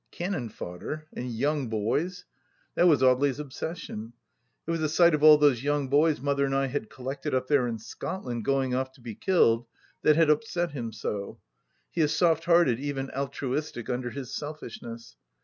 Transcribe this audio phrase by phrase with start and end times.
[0.09, 2.25] Cannon fodder— and young boys!
[2.73, 4.13] That was Audely's obsession.
[4.65, 7.45] It was the sight of all those young boys Mother and I had collected up
[7.47, 9.67] there in Scotland going oft to be killed
[10.01, 11.39] that had upset him so.
[11.91, 15.17] He is soft hearted, even altruistic, under his selfishness.